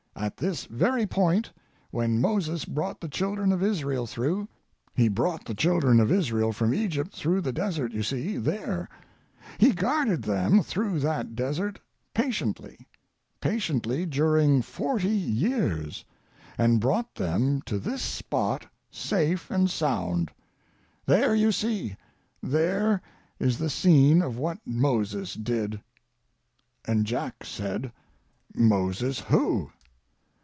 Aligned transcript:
At 0.17 0.37
this 0.37 0.65
very 0.65 1.07
point, 1.07 1.51
when 1.89 2.21
Moses 2.21 2.63
brought 2.63 3.01
the 3.01 3.09
children 3.09 3.51
of 3.51 3.63
Israel 3.63 4.05
through—he 4.05 5.07
brought 5.07 5.45
the 5.45 5.55
children 5.55 5.99
of 5.99 6.11
Israel 6.11 6.51
from 6.53 6.75
Egypt 6.75 7.11
through 7.15 7.41
the 7.41 7.51
desert 7.53 7.91
you 7.91 8.03
see 8.03 8.37
there—he 8.37 9.71
guarded 9.73 10.21
them 10.21 10.61
through 10.61 10.99
that 10.99 11.35
desert 11.35 11.79
patiently, 12.13 12.87
patiently 13.39 14.05
during 14.05 14.61
forty 14.61 15.07
years, 15.09 16.05
and 16.55 16.79
brought 16.81 17.15
them 17.15 17.63
to 17.63 17.79
this 17.79 18.03
spot 18.03 18.67
safe 18.91 19.49
and 19.49 19.71
sound. 19.71 20.29
There 21.07 21.33
you 21.33 21.51
see—there 21.51 23.01
is 23.39 23.57
the 23.57 23.71
scene 23.71 24.21
of 24.21 24.37
what 24.37 24.59
Moses 24.67 25.33
did." 25.33 25.81
And 26.85 27.05
Jack 27.05 27.43
said: 27.43 27.91
"Moses 28.55 29.19
who?" 29.21 29.71